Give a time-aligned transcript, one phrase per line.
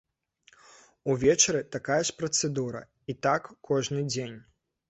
[1.13, 2.81] Увечары такая ж працэдура,
[3.15, 4.37] і так кожны дзень.